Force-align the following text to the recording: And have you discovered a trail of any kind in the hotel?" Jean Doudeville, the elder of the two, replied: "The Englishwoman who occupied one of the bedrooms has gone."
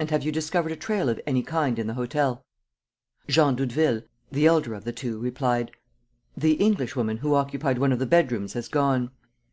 And 0.00 0.10
have 0.10 0.24
you 0.24 0.32
discovered 0.32 0.72
a 0.72 0.76
trail 0.76 1.08
of 1.08 1.20
any 1.28 1.44
kind 1.44 1.78
in 1.78 1.86
the 1.86 1.94
hotel?" 1.94 2.44
Jean 3.28 3.54
Doudeville, 3.54 4.02
the 4.32 4.46
elder 4.46 4.74
of 4.74 4.82
the 4.82 4.90
two, 4.90 5.20
replied: 5.20 5.70
"The 6.36 6.54
Englishwoman 6.54 7.18
who 7.18 7.36
occupied 7.36 7.78
one 7.78 7.92
of 7.92 8.00
the 8.00 8.06
bedrooms 8.06 8.54
has 8.54 8.66
gone." 8.66 9.12